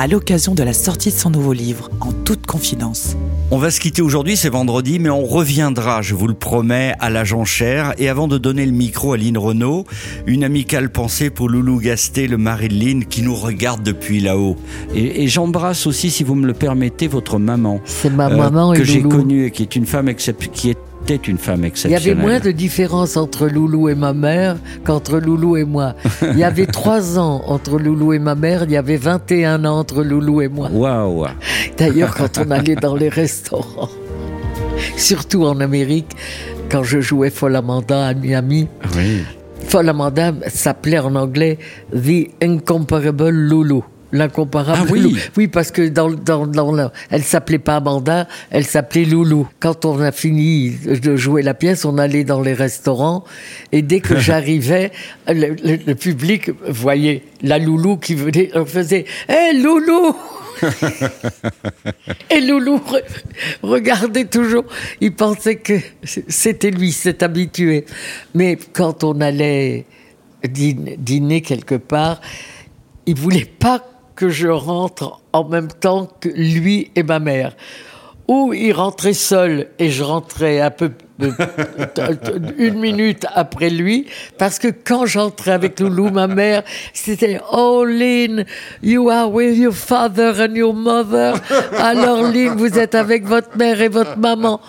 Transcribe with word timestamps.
à 0.00 0.06
l'occasion 0.06 0.54
de 0.54 0.62
la 0.62 0.72
sortie 0.72 1.10
de 1.10 1.14
son 1.14 1.28
nouveau 1.28 1.52
livre, 1.52 1.90
En 2.00 2.12
toute 2.12 2.46
confidence. 2.46 3.16
On 3.50 3.58
va 3.58 3.70
se 3.70 3.80
quitter 3.80 4.00
aujourd'hui, 4.00 4.34
c'est 4.34 4.48
vendredi, 4.48 4.98
mais 4.98 5.10
on 5.10 5.26
reviendra, 5.26 6.00
je 6.00 6.14
vous 6.14 6.26
le 6.26 6.32
promets, 6.32 6.94
à 7.00 7.10
la 7.10 7.22
Cher. 7.44 7.92
Et 7.98 8.08
avant 8.08 8.26
de 8.26 8.38
donner 8.38 8.64
le 8.64 8.72
micro 8.72 9.12
à 9.12 9.18
Lynn 9.18 9.36
Renault, 9.36 9.84
une 10.26 10.42
amicale 10.42 10.90
pensée 10.90 11.28
pour 11.28 11.50
Loulou 11.50 11.80
Gasté, 11.80 12.28
le 12.28 12.38
mari 12.38 12.68
de 12.68 12.82
Lynn, 12.82 13.04
qui 13.04 13.20
nous 13.20 13.34
regarde 13.34 13.82
depuis 13.82 14.20
là-haut. 14.20 14.56
Et, 14.94 15.24
et 15.24 15.28
j'embrasse 15.28 15.86
aussi, 15.86 16.10
si 16.10 16.24
vous 16.24 16.34
me 16.34 16.46
le 16.46 16.54
permettez, 16.54 17.06
votre 17.06 17.38
maman. 17.38 17.82
C'est 17.84 18.08
ma 18.08 18.30
euh, 18.30 18.36
maman 18.38 18.72
et 18.72 18.78
que 18.78 18.84
j'ai 18.84 19.02
connue 19.02 19.44
et 19.44 19.50
qui 19.50 19.62
est 19.62 19.76
une 19.76 19.84
femme 19.84 20.14
qui 20.14 20.70
une 21.26 21.38
femme 21.38 21.60
Il 21.60 21.64
y 21.64 21.66
exceptionnelle. 21.68 22.02
avait 22.12 22.14
moins 22.20 22.38
de 22.38 22.50
différence 22.52 23.16
entre 23.16 23.48
Loulou 23.48 23.88
et 23.88 23.94
ma 23.96 24.12
mère 24.12 24.56
qu'entre 24.84 25.18
Loulou 25.18 25.56
et 25.56 25.64
moi. 25.64 25.94
Il 26.22 26.38
y 26.38 26.44
avait 26.44 26.66
3 26.66 27.18
ans 27.18 27.42
entre 27.46 27.78
Loulou 27.78 28.12
et 28.12 28.18
ma 28.20 28.34
mère, 28.36 28.62
il 28.64 28.70
y 28.70 28.76
avait 28.76 28.96
21 28.96 29.64
ans 29.64 29.78
entre 29.80 30.02
Loulou 30.04 30.40
et 30.40 30.48
moi. 30.48 30.68
Waouh 30.72 31.26
D'ailleurs, 31.76 32.14
quand 32.14 32.38
on 32.38 32.50
allait 32.52 32.76
dans 32.76 32.94
les 32.94 33.08
restaurants, 33.08 33.88
surtout 34.96 35.44
en 35.46 35.58
Amérique, 35.60 36.10
quand 36.70 36.84
je 36.84 37.00
jouais 37.00 37.30
Folle 37.30 37.56
Amanda 37.56 38.06
à 38.06 38.14
Miami, 38.14 38.68
Oui. 38.96 39.22
Folle 39.66 39.88
Amanda 39.88 40.32
s'appelait 40.48 40.98
en 41.00 41.14
anglais 41.16 41.58
The 41.92 42.28
Incomparable 42.42 43.30
Loulou. 43.30 43.84
L'incomparable 44.12 44.80
Ah 44.82 44.90
oui. 44.90 45.00
Loulou. 45.00 45.16
Oui, 45.36 45.46
parce 45.48 45.70
que 45.70 45.88
dans, 45.88 46.10
dans, 46.10 46.46
dans 46.46 46.72
la- 46.72 46.92
elle 47.10 47.22
s'appelait 47.22 47.58
pas 47.60 47.76
Amanda, 47.76 48.26
elle 48.50 48.64
s'appelait 48.64 49.04
Loulou. 49.04 49.48
Quand 49.60 49.84
on 49.84 50.00
a 50.00 50.10
fini 50.12 50.70
de 50.70 51.16
jouer 51.16 51.42
la 51.42 51.54
pièce, 51.54 51.84
on 51.84 51.96
allait 51.98 52.24
dans 52.24 52.40
les 52.40 52.54
restaurants 52.54 53.24
et 53.72 53.82
dès 53.82 54.00
que 54.00 54.16
j'arrivais, 54.18 54.90
le, 55.28 55.54
le- 55.62 55.78
le 55.86 55.94
public 55.94 56.50
voyait 56.68 57.22
la 57.42 57.58
Loulou 57.58 57.96
qui 57.98 58.14
venait, 58.14 58.50
on 58.54 58.64
faisait 58.66 59.04
Hé 59.28 59.52
Loulou 59.62 60.16
Et 62.30 62.40
Loulou 62.40 62.76
re- 62.76 63.02
regardait 63.62 64.24
toujours. 64.26 64.64
Il 65.00 65.14
pensait 65.14 65.56
que 65.56 65.74
c'était 66.04 66.70
lui, 66.70 66.92
s'est 66.92 67.22
habitué. 67.24 67.86
Mais 68.34 68.58
quand 68.72 69.04
on 69.04 69.20
allait 69.20 69.86
dîner, 70.46 70.96
dîner 70.98 71.40
quelque 71.40 71.76
part, 71.76 72.20
il 73.06 73.14
voulait 73.14 73.46
pas 73.46 73.84
que 74.20 74.28
je 74.28 74.48
rentre 74.48 75.22
en 75.32 75.44
même 75.44 75.68
temps 75.68 76.06
que 76.20 76.28
lui 76.28 76.90
et 76.94 77.02
ma 77.02 77.20
mère. 77.20 77.56
Ou 78.28 78.52
il 78.52 78.72
rentrait 78.74 79.14
seul 79.14 79.68
et 79.78 79.88
je 79.88 80.04
rentrais 80.04 80.60
un 80.60 80.70
peu 80.70 80.90
une 82.58 82.78
minute 82.78 83.24
après 83.34 83.70
lui, 83.70 84.06
parce 84.36 84.58
que 84.58 84.68
quand 84.68 85.06
j'entrais 85.06 85.52
avec 85.52 85.80
Loulou, 85.80 86.10
ma 86.10 86.26
mère, 86.26 86.62
c'était 86.92 87.40
Oh 87.50 87.82
Lynn, 87.86 88.44
you 88.82 89.08
are 89.08 89.32
with 89.32 89.56
your 89.56 89.72
father 89.72 90.34
and 90.38 90.54
your 90.54 90.74
mother. 90.74 91.34
Alors 91.78 92.22
Lynn, 92.22 92.56
vous 92.56 92.78
êtes 92.78 92.94
avec 92.94 93.24
votre 93.24 93.56
mère 93.56 93.80
et 93.80 93.88
votre 93.88 94.18
maman. 94.18 94.60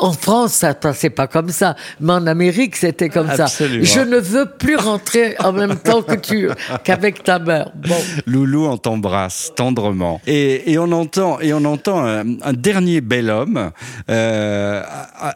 En 0.00 0.12
France, 0.12 0.52
ça 0.54 0.74
passait 0.74 1.10
pas 1.10 1.26
comme 1.26 1.50
ça, 1.50 1.76
mais 2.00 2.12
en 2.12 2.26
Amérique, 2.26 2.76
c'était 2.76 3.08
comme 3.08 3.28
Absolument. 3.30 3.84
ça. 3.84 3.94
Je 3.94 4.08
ne 4.08 4.18
veux 4.18 4.46
plus 4.46 4.76
rentrer 4.76 5.36
en 5.38 5.52
même 5.52 5.76
temps 5.76 6.02
que 6.02 6.14
tu, 6.14 6.48
qu'avec 6.84 7.22
ta 7.22 7.38
mère. 7.38 7.70
Bon. 7.74 7.96
Loulou, 8.26 8.66
on 8.66 8.76
t'embrasse 8.76 9.52
tendrement. 9.56 10.20
Et, 10.26 10.72
et 10.72 10.78
on 10.78 10.90
entend, 10.92 11.40
et 11.40 11.52
on 11.52 11.64
entend 11.64 12.04
un, 12.04 12.40
un 12.42 12.52
dernier 12.52 13.00
bel 13.00 13.30
homme 13.30 13.70
euh, 14.10 14.82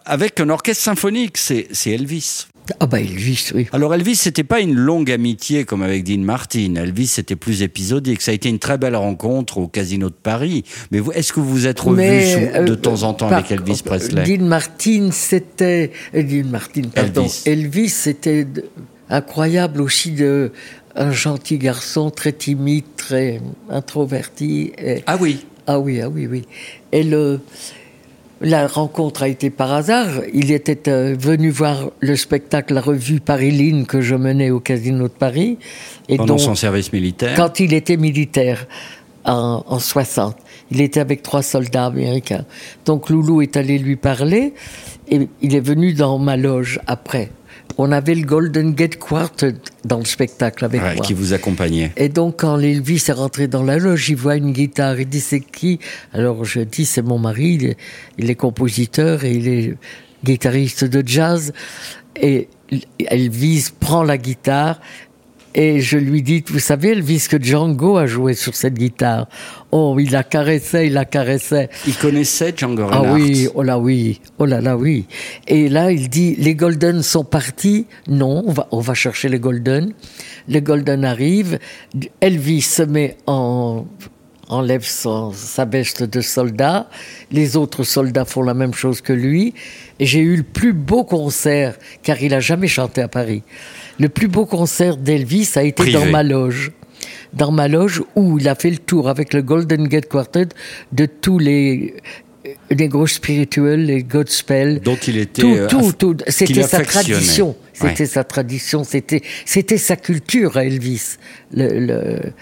avec 0.04 0.41
un 0.41 0.48
orchestre 0.50 0.84
symphonique. 0.84 1.36
C'est 1.36 1.68
Elvis. 1.86 2.47
Ah 2.80 2.86
bah 2.86 3.00
Elvis, 3.00 3.50
oui. 3.54 3.66
Alors 3.72 3.94
Elvis, 3.94 4.16
c'était 4.16 4.44
pas 4.44 4.60
une 4.60 4.74
longue 4.74 5.10
amitié 5.10 5.64
comme 5.64 5.82
avec 5.82 6.04
Dean 6.04 6.20
Martin. 6.20 6.74
Elvis, 6.76 7.06
c'était 7.08 7.36
plus 7.36 7.62
épisodique. 7.62 8.20
Ça 8.22 8.30
a 8.30 8.34
été 8.34 8.48
une 8.48 8.58
très 8.58 8.78
belle 8.78 8.96
rencontre 8.96 9.58
au 9.58 9.68
Casino 9.68 10.08
de 10.10 10.14
Paris. 10.14 10.64
Mais 10.90 11.00
est-ce 11.14 11.32
que 11.32 11.40
vous 11.40 11.48
vous 11.50 11.66
êtes 11.66 11.80
revu 11.80 11.96
Mais, 11.98 12.62
de 12.64 12.72
euh, 12.72 12.76
temps 12.76 13.02
en 13.04 13.14
temps 13.14 13.28
avec 13.28 13.50
Elvis 13.50 13.82
Presley? 13.84 14.24
Dean 14.24 14.44
Martin, 14.44 15.10
c'était. 15.12 15.92
euh, 16.14 16.22
Dean 16.22 16.48
Martin, 16.48 16.82
pardon. 16.94 17.22
Elvis. 17.22 17.42
Elvis, 17.46 17.88
c'était 17.90 18.46
incroyable 19.08 19.80
aussi 19.80 20.12
de. 20.12 20.52
Un 21.00 21.12
gentil 21.12 21.58
garçon, 21.58 22.10
très 22.10 22.32
timide, 22.32 22.84
très 22.96 23.40
introverti. 23.70 24.72
et- 24.78 25.02
Ah 25.06 25.16
oui. 25.20 25.46
Ah 25.66 25.78
oui, 25.78 26.00
ah 26.00 26.08
oui, 26.08 26.26
oui. 26.26 26.44
Et 26.92 27.02
le, 27.02 27.40
la 28.41 28.66
rencontre 28.66 29.22
a 29.22 29.28
été 29.28 29.50
par 29.50 29.72
hasard. 29.72 30.09
Il 30.32 30.50
était 30.53 30.88
euh, 30.88 31.16
venu 31.19 31.50
voir 31.50 31.91
le 32.00 32.16
spectacle, 32.16 32.75
la 32.75 32.81
revue 32.81 33.21
Paris-Line 33.21 33.87
que 33.87 34.00
je 34.00 34.15
menais 34.15 34.50
au 34.50 34.60
Casino 34.60 35.04
de 35.04 35.12
Paris. 35.12 35.59
Et 36.09 36.16
Pendant 36.16 36.34
donc, 36.34 36.41
son 36.41 36.54
service 36.54 36.93
militaire. 36.93 37.34
quand 37.37 37.60
il 37.60 37.72
était 37.72 37.97
militaire 37.97 38.66
en, 39.25 39.65
en 39.66 39.78
60. 39.78 40.37
Il 40.71 40.81
était 40.81 41.00
avec 41.00 41.22
trois 41.22 41.43
soldats 41.43 41.87
américains. 41.87 42.44
Donc 42.84 43.10
Loulou 43.10 43.43
est 43.43 43.56
allé 43.56 43.78
lui 43.78 43.97
parler 43.97 44.53
et 45.10 45.28
il 45.41 45.54
est 45.54 45.60
venu 45.60 45.94
dans 45.94 46.19
ma 46.19 46.37
loge 46.37 46.81
après. 46.87 47.31
On 47.76 47.92
avait 47.92 48.14
le 48.14 48.24
Golden 48.26 48.74
Gate 48.74 48.96
Quartet 48.96 49.54
dans 49.84 49.98
le 49.98 50.04
spectacle 50.04 50.64
avec 50.64 50.82
Ouais, 50.82 50.94
moi. 50.96 51.04
qui 51.04 51.14
vous 51.14 51.32
accompagnait. 51.32 51.92
Et 51.96 52.08
donc, 52.08 52.40
quand 52.40 52.58
Elvis 52.58 53.04
est 53.08 53.12
rentré 53.12 53.46
dans 53.46 53.62
la 53.62 53.78
loge, 53.78 54.08
il 54.08 54.16
voit 54.16 54.36
une 54.36 54.52
guitare. 54.52 54.98
Il 54.98 55.08
dit, 55.08 55.20
c'est 55.20 55.40
qui? 55.40 55.78
Alors, 56.12 56.44
je 56.44 56.60
dis, 56.60 56.84
c'est 56.84 57.02
mon 57.02 57.18
mari. 57.18 57.54
Il 57.60 57.64
est, 57.66 57.76
il 58.18 58.30
est 58.30 58.34
compositeur 58.34 59.24
et 59.24 59.32
il 59.32 59.48
est 59.48 59.74
guitariste 60.24 60.84
de 60.84 61.06
jazz. 61.06 61.52
Et 62.20 62.48
Elvis 62.98 63.66
prend 63.78 64.02
la 64.02 64.18
guitare 64.18 64.80
et 65.54 65.81
je 65.81 65.98
lui 65.98 66.22
dis, 66.22 66.44
vous 66.48 66.59
savez, 66.59 66.91
Elvis, 66.91 67.26
que 67.28 67.42
Django 67.42 67.97
a 67.97 68.06
joué 68.06 68.34
sur 68.34 68.54
cette 68.54 68.75
guitare. 68.75 69.28
Oh, 69.70 69.97
il 69.98 70.10
la 70.10 70.22
caressait, 70.22 70.86
il 70.86 70.92
la 70.92 71.04
caressait. 71.04 71.69
Il 71.86 71.94
connaissait 71.97 72.53
Django 72.56 72.86
Ah 72.91 73.03
oui, 73.03 73.48
oh 73.54 73.62
là 73.62 73.78
oui, 73.78 74.20
oh 74.38 74.47
là 74.47 74.60
là 74.60 74.76
oui. 74.76 75.06
Et 75.47 75.69
là, 75.69 75.91
il 75.91 76.09
dit, 76.09 76.36
les 76.36 76.54
Golden 76.54 77.03
sont 77.03 77.25
partis. 77.25 77.86
Non, 78.06 78.44
on 78.47 78.53
va, 78.53 78.69
on 78.70 78.81
va 78.81 78.94
chercher 78.94 79.28
les 79.28 79.38
Golden. 79.38 79.92
Les 80.48 80.62
Golden 80.62 81.04
arrivent. 81.04 81.59
Elvis 82.20 82.62
se 82.62 82.82
met 82.82 83.16
en, 83.26 83.86
enlève 84.48 84.84
son, 84.84 85.32
sa 85.32 85.64
veste 85.64 86.03
de 86.03 86.20
soldat. 86.20 86.88
Les 87.31 87.56
autres 87.56 87.84
soldats 87.84 88.25
font 88.25 88.42
la 88.42 88.54
même 88.54 88.75
chose 88.75 89.00
que 89.00 89.12
lui. 89.12 89.54
Et 90.00 90.06
j'ai 90.06 90.20
eu 90.20 90.36
le 90.36 90.42
plus 90.42 90.72
beau 90.72 91.04
concert, 91.04 91.76
car 92.03 92.22
il 92.22 92.34
a 92.34 92.41
jamais 92.41 92.69
chanté 92.69 93.03
à 93.03 93.09
Paris. 93.09 93.42
Le 93.98 94.09
plus 94.09 94.28
beau 94.28 94.47
concert 94.47 94.97
d'Elvis 94.97 95.50
a 95.56 95.62
été 95.62 95.82
Privé. 95.82 95.92
dans 95.92 96.06
ma 96.06 96.22
loge 96.22 96.72
dans 97.34 97.53
ma 97.53 97.69
loge 97.69 98.03
où 98.16 98.38
il 98.38 98.48
a 98.48 98.54
fait 98.54 98.70
le 98.70 98.78
tour 98.78 99.09
avec 99.09 99.34
le 99.34 99.42
Golden 99.42 99.86
Gate 99.86 100.09
Quartet 100.09 100.48
de 100.92 101.04
tous 101.04 101.38
les 101.38 101.94
les 102.70 102.88
gros 102.88 103.06
spirituels, 103.06 103.84
les 103.86 104.03
Godspell. 104.03 104.80
Dont 104.80 104.97
il 105.06 105.19
était, 105.19 105.42
Tout, 105.42 105.54
euh, 105.54 105.69
tout, 105.69 105.92
tout. 105.92 106.16
C'était 106.28 106.62
sa 106.62 106.80
tradition. 106.80 107.56
C'était 107.81 108.03
Ouais. 108.05 108.06
sa 108.06 108.25
tradition. 108.25 108.84
C'était, 108.84 109.22
c'était 109.44 109.78
sa 109.78 109.97
culture 109.97 110.56
à 110.56 110.65
Elvis. 110.65 111.16
Le, 111.53 111.78
le- 111.78 112.33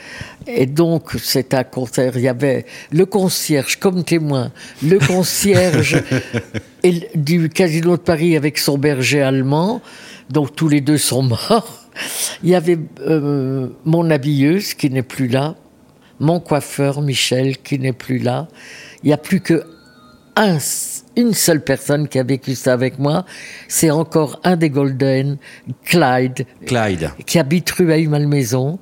Et 0.47 0.67
donc, 0.67 1.12
c'est 1.23 1.53
un 1.55 1.65
concert. 1.65 2.12
Il 2.17 2.23
y 2.23 2.29
avait 2.29 2.65
le 2.93 3.05
concierge 3.06 3.77
comme 3.77 4.05
témoin, 4.05 4.50
le 4.83 4.99
concierge 4.99 6.03
et 6.83 7.09
du 7.15 7.49
Casino 7.49 7.97
de 7.97 8.03
Paris 8.03 8.37
avec 8.37 8.59
son 8.59 8.79
berger 8.79 9.23
allemand. 9.23 9.83
Donc, 10.31 10.56
tous 10.56 10.69
les 10.69 10.81
deux 10.81 10.99
sont 10.99 11.23
morts. 11.23 11.82
Il 12.43 12.50
y 12.50 12.55
avait 12.55 12.79
euh, 13.06 13.69
mon 13.85 14.11
habilleuse 14.11 14.75
qui 14.75 14.91
n'est 14.91 15.03
plus 15.03 15.29
là, 15.29 15.55
mon 16.21 16.41
coiffeur 16.41 17.00
Michel 17.03 17.59
qui 17.59 17.79
n'est 17.79 17.93
plus 17.93 18.19
là. 18.19 18.49
Il 19.03 19.06
n'y 19.09 19.12
a 19.12 19.19
plus 19.19 19.41
que 19.41 19.65
un, 20.37 20.59
une 21.17 21.35
seule 21.35 21.62
personne 21.62 22.09
qui 22.09 22.19
a 22.19 22.23
vécu 22.23 22.55
ça 22.55 22.73
avec 22.73 22.99
moi. 22.99 23.25
C'est 23.69 23.91
encore 23.91 24.41
un 24.44 24.56
des 24.56 24.71
Golden, 24.71 25.38
Clyde, 25.85 26.47
Clyde. 26.67 27.11
qui 27.27 27.38
habite 27.38 27.71
rue 27.71 27.93
Aïe-Malmaison 27.93 28.79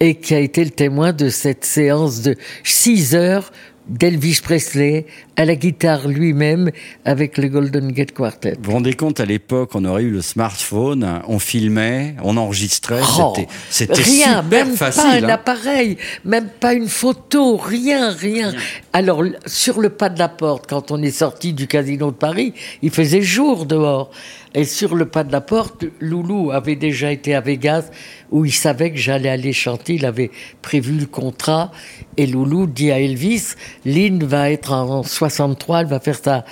et 0.00 0.16
qui 0.16 0.34
a 0.34 0.38
été 0.38 0.64
le 0.64 0.70
témoin 0.70 1.12
de 1.12 1.28
cette 1.28 1.64
séance 1.64 2.22
de 2.22 2.36
6 2.62 3.14
heures 3.14 3.52
d'Elvis 3.88 4.40
Presley 4.42 5.06
à 5.36 5.44
la 5.44 5.56
guitare 5.56 6.08
lui-même 6.08 6.70
avec 7.04 7.38
le 7.38 7.48
Golden 7.48 7.92
Gate 7.92 8.12
Quartet. 8.12 8.54
Vous 8.58 8.70
vous 8.70 8.72
rendez 8.72 8.94
compte, 8.94 9.20
à 9.20 9.24
l'époque, 9.24 9.70
on 9.74 9.84
aurait 9.84 10.04
eu 10.04 10.10
le 10.10 10.22
smartphone, 10.22 11.20
on 11.28 11.38
filmait, 11.38 12.14
on 12.22 12.36
enregistrait, 12.36 13.00
Oh, 13.18 13.32
c'était- 13.36 13.48
c'était 13.70 14.02
rien, 14.02 14.42
super 14.42 14.66
même 14.66 14.76
facile. 14.76 15.02
pas 15.02 15.08
un 15.10 15.22
hein. 15.24 15.28
appareil, 15.28 15.96
même 16.24 16.48
pas 16.60 16.72
une 16.74 16.88
photo, 16.88 17.56
rien, 17.56 18.10
rien. 18.10 18.52
Alors 18.92 19.22
sur 19.46 19.80
le 19.80 19.90
pas 19.90 20.08
de 20.08 20.18
la 20.18 20.28
porte, 20.28 20.66
quand 20.68 20.90
on 20.90 21.02
est 21.02 21.10
sorti 21.10 21.52
du 21.52 21.66
casino 21.66 22.10
de 22.10 22.16
Paris, 22.16 22.54
il 22.82 22.90
faisait 22.90 23.22
jour 23.22 23.66
dehors. 23.66 24.10
Et 24.56 24.64
sur 24.64 24.94
le 24.94 25.06
pas 25.06 25.24
de 25.24 25.32
la 25.32 25.40
porte, 25.40 25.84
Loulou 26.00 26.52
avait 26.52 26.76
déjà 26.76 27.10
été 27.10 27.34
à 27.34 27.40
Vegas 27.40 27.90
où 28.30 28.44
il 28.44 28.52
savait 28.52 28.92
que 28.92 28.96
j'allais 28.96 29.28
aller 29.28 29.52
chanter. 29.52 29.94
Il 29.94 30.06
avait 30.06 30.30
prévu 30.62 30.92
le 30.92 31.06
contrat. 31.06 31.72
Et 32.16 32.26
Loulou 32.28 32.68
dit 32.68 32.92
à 32.92 33.00
Elvis, 33.00 33.54
Lynn 33.84 34.22
va 34.22 34.52
être 34.52 34.72
en 34.72 35.02
63, 35.02 35.80
elle 35.80 35.86
va 35.86 35.98
faire 35.98 36.20
sa, 36.22 36.44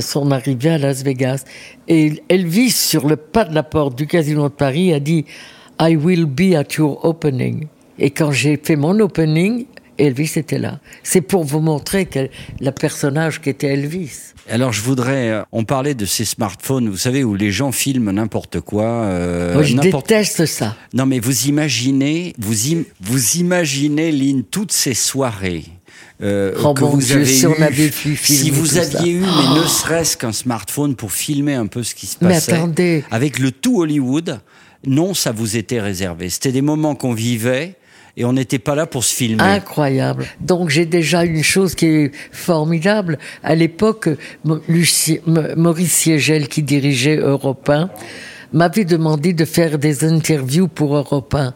son 0.00 0.30
arrivée 0.30 0.70
à 0.70 0.78
Las 0.78 1.02
Vegas. 1.02 1.44
Et 1.86 2.22
Elvis, 2.30 2.70
sur 2.70 3.06
le 3.06 3.16
pas 3.16 3.44
de 3.44 3.54
la 3.54 3.62
porte 3.62 3.96
du 3.96 4.06
casino 4.06 4.44
de 4.44 4.54
Paris, 4.54 4.94
a 4.94 5.00
dit, 5.00 5.26
I 5.78 5.96
will 5.96 6.24
be 6.24 6.54
at 6.54 6.76
your 6.78 7.04
opening. 7.04 7.66
Et 7.98 8.10
quand 8.10 8.32
j'ai 8.32 8.56
fait 8.56 8.76
mon 8.76 8.98
opening, 9.00 9.66
Elvis 9.98 10.32
était 10.36 10.58
là. 10.58 10.80
C'est 11.02 11.20
pour 11.20 11.44
vous 11.44 11.60
montrer 11.60 12.06
que 12.06 12.28
le 12.60 12.70
personnage 12.70 13.40
qui 13.40 13.50
était 13.50 13.68
Elvis. 13.68 14.33
Alors 14.50 14.72
je 14.72 14.82
voudrais, 14.82 15.30
euh, 15.30 15.42
on 15.52 15.64
parlait 15.64 15.94
de 15.94 16.04
ces 16.04 16.24
smartphones, 16.24 16.88
vous 16.90 16.96
savez, 16.98 17.24
où 17.24 17.34
les 17.34 17.50
gens 17.50 17.72
filment 17.72 18.10
n'importe 18.10 18.60
quoi. 18.60 18.84
euh, 18.84 19.54
Moi, 19.54 19.62
je 19.62 19.76
déteste 19.76 20.44
ça. 20.46 20.76
Non 20.92 21.06
mais 21.06 21.18
vous 21.18 21.46
imaginez, 21.46 22.34
vous, 22.38 22.72
im- 22.72 22.84
vous 23.00 23.36
imaginez, 23.36 24.12
Lynn, 24.12 24.42
toutes 24.44 24.72
ces 24.72 24.92
soirées. 24.94 25.64
euh, 26.22 26.52
Oh 26.62 26.74
que 26.74 26.84
vous 26.84 27.00
Dieu, 27.00 27.16
avez 27.16 27.24
si 27.24 27.46
on 27.46 27.60
avait 27.60 27.88
pu 27.88 28.16
si 28.16 28.36
filmer 28.36 28.50
vous 28.50 28.68
tout 28.68 28.76
aviez 28.76 28.92
ça. 28.98 29.06
eu, 29.06 29.20
mais 29.20 29.60
ne 29.60 29.66
serait-ce 29.66 30.16
qu'un 30.16 30.32
smartphone 30.32 30.94
pour 30.94 31.12
filmer 31.12 31.54
un 31.54 31.66
peu 31.66 31.82
ce 31.82 31.94
qui 31.94 32.06
se 32.06 32.16
Mais 32.20 32.28
passait, 32.34 32.52
attendez. 32.52 33.02
avec 33.10 33.38
le 33.38 33.50
tout 33.50 33.80
Hollywood, 33.80 34.40
non, 34.86 35.14
ça 35.14 35.32
vous 35.32 35.56
était 35.56 35.80
réservé. 35.80 36.28
C'était 36.28 36.52
des 36.52 36.60
moments 36.62 36.94
qu'on 36.94 37.14
vivait 37.14 37.76
et 38.16 38.24
on 38.24 38.32
n'était 38.32 38.58
pas 38.58 38.74
là 38.74 38.86
pour 38.86 39.04
se 39.04 39.14
filmer. 39.14 39.42
Incroyable. 39.42 40.24
Donc 40.40 40.70
j'ai 40.70 40.86
déjà 40.86 41.24
une 41.24 41.42
chose 41.42 41.74
qui 41.74 41.86
est 41.86 42.12
formidable. 42.32 43.18
À 43.42 43.54
l'époque, 43.54 44.08
Maurice 44.44 45.12
Siegel, 45.92 46.48
qui 46.48 46.62
dirigeait 46.62 47.16
Europe 47.16 47.68
1, 47.68 47.90
m'avait 48.52 48.84
demandé 48.84 49.32
de 49.32 49.44
faire 49.44 49.78
des 49.78 50.04
interviews 50.04 50.68
pour 50.68 50.94
Europe 50.96 51.34
1. 51.34 51.54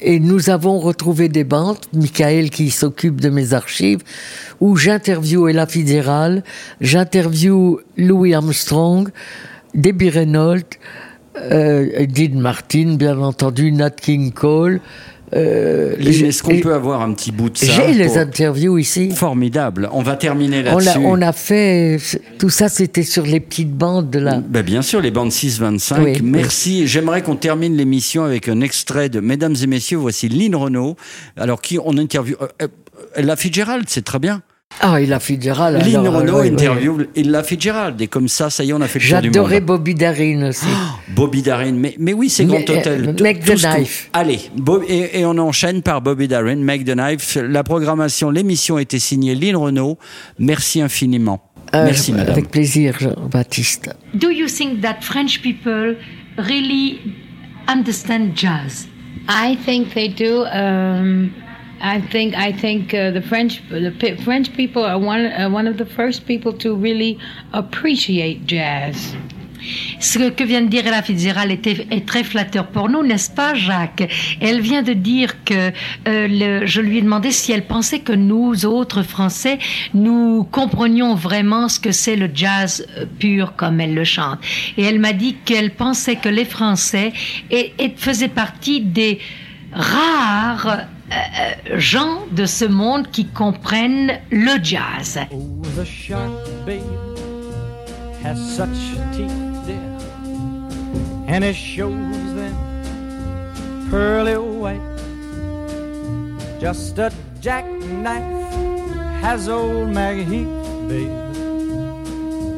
Et 0.00 0.18
nous 0.18 0.48
avons 0.48 0.78
retrouvé 0.78 1.28
des 1.28 1.44
bandes, 1.44 1.78
Michael 1.92 2.48
qui 2.48 2.70
s'occupe 2.70 3.20
de 3.20 3.28
mes 3.28 3.52
archives, 3.52 4.00
où 4.60 4.76
j'interviewe 4.76 5.50
Ella 5.50 5.66
Fitzgerald, 5.66 6.42
j'interviewe 6.80 7.82
Louis 7.98 8.32
Armstrong, 8.32 9.10
Debbie 9.74 10.08
Reynolds, 10.08 10.78
euh, 11.36 12.06
Dean 12.06 12.40
Martin, 12.40 12.94
bien 12.94 13.18
entendu, 13.18 13.70
Nat 13.70 13.90
King 13.90 14.32
Cole. 14.32 14.80
Euh, 15.34 15.96
est-ce 15.98 16.42
qu'on 16.42 16.58
peut 16.60 16.74
avoir 16.74 17.02
un 17.02 17.12
petit 17.12 17.32
bout 17.32 17.50
de 17.50 17.58
ça 17.58 17.66
j'ai 17.66 17.92
les 17.94 18.06
pour- 18.06 18.18
interviews 18.18 18.78
ici. 18.78 19.10
Formidable. 19.10 19.88
On 19.92 20.02
va 20.02 20.16
terminer 20.16 20.60
On 20.70 20.78
là-dessus. 20.78 20.98
a, 20.98 21.00
on 21.00 21.20
a 21.22 21.32
fait 21.32 21.98
tout 22.38 22.50
ça, 22.50 22.68
c'était 22.68 23.02
sur 23.02 23.24
les 23.24 23.40
petites 23.40 23.72
bandes 23.72 24.10
de 24.10 24.18
la. 24.18 24.38
Ben, 24.40 24.62
bien 24.62 24.82
sûr, 24.82 25.00
les 25.00 25.10
bandes 25.10 25.30
6-25. 25.30 26.02
Oui, 26.02 26.20
Merci. 26.22 26.86
J'aimerais 26.86 27.22
qu'on 27.22 27.36
termine 27.36 27.76
l'émission 27.76 28.24
avec 28.24 28.48
un 28.48 28.60
extrait 28.60 29.08
de 29.08 29.20
Mesdames 29.20 29.56
et 29.62 29.66
Messieurs, 29.66 29.98
voici 29.98 30.28
Lynn 30.28 30.54
Renault. 30.54 30.96
Alors, 31.36 31.60
qui 31.60 31.78
on 31.84 31.96
interview 31.98 32.36
euh, 32.40 32.46
euh, 32.62 32.68
Ella 33.14 33.36
Fitzgerald, 33.36 33.84
c'est 33.88 34.04
très 34.04 34.18
bien. 34.18 34.42
Ah, 34.80 35.00
il 35.00 35.12
a 35.12 35.18
Fitzgerald. 35.18 35.84
Lynn 35.84 36.06
Renault 36.06 36.38
ouais. 36.40 36.48
interview 36.48 36.98
Ella 37.16 37.42
Fitzgerald. 37.42 38.00
Et 38.00 38.06
comme 38.06 38.28
ça, 38.28 38.48
ça 38.48 38.62
y 38.62 38.70
est, 38.70 38.72
on 38.72 38.80
a 38.80 38.86
fait 38.86 39.00
le 39.00 39.08
tour 39.08 39.20
du 39.20 39.26
monde. 39.28 39.34
J'adorais 39.34 39.60
Bobby 39.60 39.94
Darin 39.94 40.48
aussi. 40.50 40.66
Bobby 41.08 41.42
Darin. 41.42 41.72
Mais, 41.72 41.96
mais 41.98 42.12
oui, 42.12 42.28
c'est 42.28 42.44
Grand 42.44 42.58
Hôtel. 42.60 43.08
euh, 43.08 43.12
Tout- 43.12 43.22
Make 43.24 43.44
the 43.44 43.56
Knife. 43.60 44.08
Allez, 44.12 44.38
et, 44.88 45.20
et 45.20 45.24
on 45.24 45.36
enchaîne 45.38 45.82
par 45.82 46.00
Bobby 46.00 46.28
Darin, 46.28 46.56
Make 46.56 46.84
the 46.84 46.92
Knife. 46.92 47.36
La 47.42 47.64
programmation, 47.64 48.30
l'émission 48.30 48.76
a 48.76 48.82
été 48.82 49.00
signée 49.00 49.34
Lynn 49.34 49.56
Renault. 49.56 49.98
Merci 50.38 50.80
infiniment. 50.80 51.40
Euh, 51.74 51.84
Merci, 51.84 52.12
madame. 52.12 52.30
Avec 52.32 52.48
plaisir, 52.50 52.94
Jean-Baptiste. 53.00 53.90
Do 54.14 54.30
you 54.30 54.46
think 54.46 54.80
that 54.82 54.98
French 55.00 55.42
people 55.42 55.96
really 56.38 57.00
understand 57.66 58.30
jazz? 58.36 58.86
I 59.28 59.56
think 59.66 59.92
they 59.92 60.08
do. 60.08 60.44
Um, 60.44 61.30
I 61.80 62.00
think 62.10 62.34
I 62.36 62.52
think 62.52 62.92
uh, 62.92 63.12
the 63.12 63.22
French 63.22 63.62
the 63.70 63.92
French 64.24 64.52
people 64.52 64.84
are 64.84 64.98
one 64.98 65.26
uh, 65.26 65.48
one 65.50 65.68
of 65.68 65.76
the 65.76 65.86
first 65.86 66.26
people 66.26 66.52
to 66.58 66.74
really 66.74 67.18
appreciate 67.52 68.46
jazz. 68.46 69.14
Ce 69.98 70.18
que 70.30 70.44
vient 70.44 70.62
de 70.62 70.68
dire 70.68 70.86
Ella 70.86 71.02
Fitzgerald 71.02 71.50
était, 71.50 71.86
est 71.90 72.06
très 72.06 72.22
flatteur 72.22 72.68
pour 72.68 72.88
nous, 72.88 73.02
n'est-ce 73.04 73.28
pas, 73.28 73.54
Jacques? 73.54 74.08
Elle 74.40 74.60
vient 74.60 74.82
de 74.82 74.92
dire 74.92 75.42
que 75.44 75.72
euh, 76.06 76.28
le- 76.28 76.64
je 76.64 76.80
lui 76.80 76.98
ai 76.98 77.02
demandé 77.02 77.32
si 77.32 77.50
elle 77.50 77.64
pensait 77.66 77.98
que 77.98 78.12
nous, 78.12 78.64
autres 78.64 79.02
Français, 79.02 79.58
nous 79.94 80.44
comprenions 80.44 81.16
vraiment 81.16 81.68
ce 81.68 81.80
que 81.80 81.90
c'est 81.90 82.14
le 82.14 82.30
jazz 82.32 82.86
euh, 82.96 83.04
pur 83.18 83.56
comme 83.56 83.80
elle 83.80 83.94
le 83.94 84.04
chante. 84.04 84.38
Et 84.76 84.84
elle 84.84 85.00
m'a 85.00 85.12
dit 85.12 85.34
qu'elle 85.44 85.72
pensait 85.72 86.16
que 86.16 86.28
les 86.28 86.44
Français 86.44 87.12
et, 87.50 87.72
et 87.80 87.92
faisaient 87.96 88.28
partie 88.28 88.80
des 88.80 89.18
rares 89.72 90.82
euh, 91.10 91.78
gens 91.78 92.26
de 92.32 92.44
ce 92.44 92.64
monde 92.64 93.08
qui 93.10 93.26
comprennent 93.26 94.20
le 94.30 94.62
jazz. 94.62 95.18
Oh, 95.30 95.62
the 95.76 95.84
shark, 95.84 96.30
babe, 96.66 96.82
has 98.22 98.36
such 98.56 98.68
teeth, 99.12 99.32
dear, 99.66 99.80
and 101.26 101.44
it 101.44 101.54
shows 101.54 102.34
them 102.34 102.54
pearly 103.90 104.36
white. 104.36 104.80
Just 106.60 106.98
a 106.98 107.10
jackknife 107.40 108.22
has 109.22 109.48
old 109.48 109.88
Maggie 109.90 110.44
babe, 110.88 111.10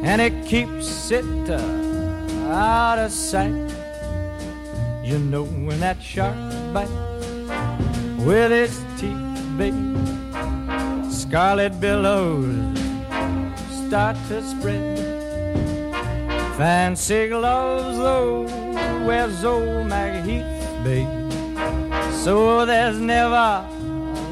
and 0.05 0.21
it 0.21 0.35
keeps 0.47 1.11
it 1.11 1.25
uh, 1.49 1.61
out 2.51 2.99
of 2.99 3.13
sight. 3.13 3.53
You 5.05 5.19
know 5.19 5.45
when 5.45 5.81
that 5.81 6.03
shark 6.03 6.37
bites 6.73 6.91
with 8.25 8.53
its 8.53 8.79
teeth, 8.99 9.17
scarlet 11.11 11.81
billows 11.81 12.79
start 13.87 14.17
to 14.29 14.43
spread. 14.43 14.99
Fancy 16.57 17.29
gloves, 17.29 17.99
though, 17.99 18.43
wears 19.07 19.45
old 19.45 19.87
Maggie 19.87 20.43
Heath. 20.43 20.61
So 22.25 22.67
there's 22.67 22.99
never, 22.99 23.67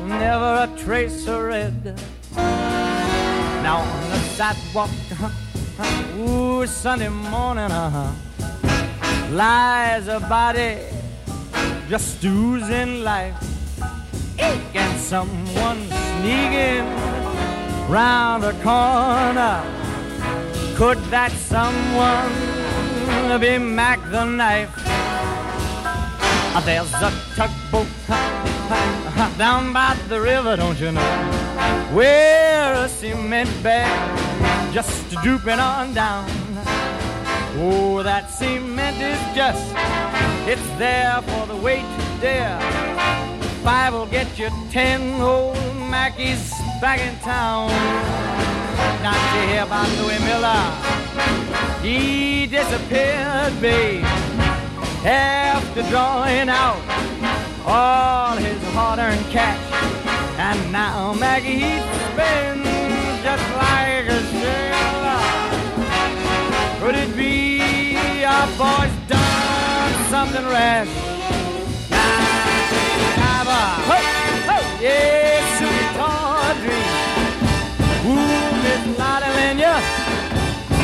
never 0.06 0.67
a 0.67 0.76
trace 0.76 1.27
of 1.27 1.44
red. 1.44 1.98
Now 2.36 3.79
on 3.81 4.10
the 4.10 4.19
sidewalk, 4.36 4.91
uh-huh, 5.12 6.19
ooh, 6.20 6.67
Sunday 6.67 7.08
morning, 7.08 7.70
uh 7.70 7.91
huh, 7.91 9.31
lies 9.31 10.08
a 10.08 10.20
body 10.20 10.79
just 11.89 12.22
oozing 12.22 13.03
life. 13.03 13.47
Can 14.38 14.98
someone 14.98 15.80
sneaking 15.88 16.86
round 17.88 18.42
the 18.44 18.52
corner? 18.62 19.62
Could 20.76 20.98
that 21.10 21.32
someone 21.32 22.32
be 23.40 23.58
Mac 23.58 23.98
the 24.10 24.24
knife? 24.24 24.70
Uh, 26.54 26.60
There's 26.64 26.92
a 26.94 27.10
tugboat 27.34 27.88
down 29.38 29.72
by 29.72 29.96
the 30.08 30.20
river, 30.20 30.56
don't 30.56 30.78
you 30.80 30.92
know? 30.92 31.12
Where 31.92 32.74
a 32.84 32.88
cement 32.88 33.50
bag 33.62 34.72
just 34.72 35.10
drooping 35.22 35.58
on 35.58 35.94
down. 35.94 36.26
Oh, 37.60 38.02
that 38.04 38.30
cement 38.30 38.96
is 38.98 39.18
just, 39.34 39.74
it's 40.46 40.78
there 40.78 41.20
for 41.22 41.46
the 41.46 41.56
weight 41.56 41.82
to 41.82 42.20
dare. 42.20 42.87
Five 43.69 43.93
will 43.93 44.06
get 44.06 44.39
you 44.39 44.48
ten 44.70 45.20
old 45.20 45.55
Mackies 45.93 46.53
back 46.81 47.01
in 47.01 47.15
town. 47.19 47.69
Not 49.03 49.20
you 49.34 49.43
hear 49.46 49.65
about 49.65 49.87
Louis 49.98 50.19
Miller? 50.25 50.65
He 51.82 52.46
disappeared, 52.46 53.60
babe, 53.60 54.03
after 55.05 55.82
drawing 55.91 56.48
out 56.48 56.81
all 57.67 58.39
his 58.39 58.58
hard-earned 58.72 59.27
cash. 59.27 59.60
And 60.39 60.72
now 60.72 61.13
Maggie 61.13 61.58
he 61.58 61.79
spins 62.08 62.65
just 63.22 63.46
like 63.53 64.08
a 64.08 64.20
sailor. 64.41 65.25
Could 66.81 66.94
it 66.94 67.15
be 67.15 68.25
our 68.25 68.46
boy's 68.56 68.96
done 69.08 69.93
something 70.08 70.46
rash? 70.46 71.07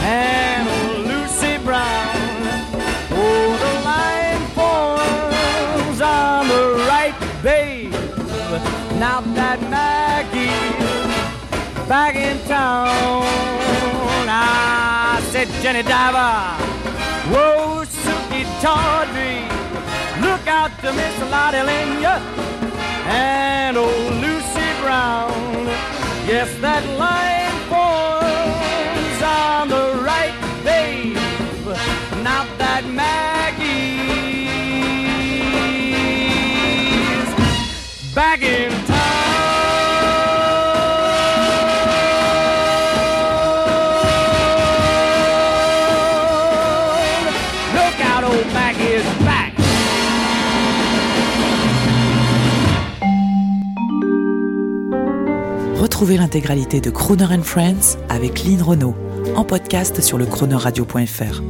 and 0.04 0.68
Lucy 1.08 1.56
Brown. 1.64 2.08
Oh, 3.10 3.48
the 3.64 3.72
line 3.90 4.44
forms 4.58 6.00
on 6.00 6.48
the 6.48 6.64
right, 6.86 7.16
babe. 7.42 7.92
Now 8.98 9.20
that 9.38 9.60
Maggie's 9.72 10.48
back 11.88 12.16
in 12.16 12.38
town, 12.46 13.24
I 14.28 15.22
said, 15.30 15.48
Jenny 15.62 15.82
Diver, 15.82 16.34
whoa, 17.32 17.84
Suki 17.84 18.44
Tawdry, 18.60 19.40
look 20.20 20.46
out 20.46 20.72
to 20.82 20.92
Miss 20.92 21.16
Lottie 21.30 21.64
Linya 21.68 22.20
and 23.06 23.76
old 23.76 24.12
Lucy 24.22 24.68
Brown. 24.82 25.32
Yes, 26.26 26.54
that 26.60 26.84
line. 26.98 27.43
Retrouvez 55.76 56.16
l'intégralité 56.16 56.80
de 56.80 56.90
Crooner 56.90 57.26
and 57.30 57.42
Friends 57.42 57.98
avec 58.08 58.44
Lynn 58.44 58.62
Renault 58.62 58.94
en 59.36 59.44
podcast 59.44 60.00
sur 60.00 60.18
le 60.18 60.26
chronoradio.fr. 60.26 61.42